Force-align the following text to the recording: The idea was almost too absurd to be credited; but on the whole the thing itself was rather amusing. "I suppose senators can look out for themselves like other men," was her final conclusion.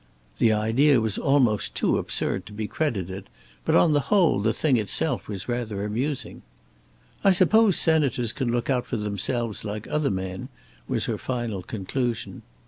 The 0.39 0.51
idea 0.51 0.99
was 0.99 1.19
almost 1.19 1.75
too 1.75 1.99
absurd 1.99 2.47
to 2.47 2.53
be 2.53 2.67
credited; 2.67 3.29
but 3.63 3.75
on 3.75 3.93
the 3.93 3.99
whole 4.09 4.39
the 4.39 4.51
thing 4.51 4.77
itself 4.77 5.27
was 5.27 5.47
rather 5.47 5.83
amusing. 5.85 6.41
"I 7.23 7.31
suppose 7.31 7.77
senators 7.77 8.33
can 8.33 8.51
look 8.51 8.67
out 8.67 8.87
for 8.87 8.97
themselves 8.97 9.63
like 9.63 9.87
other 9.87 10.09
men," 10.09 10.49
was 10.87 11.05
her 11.05 11.19
final 11.19 11.61
conclusion. 11.61 12.41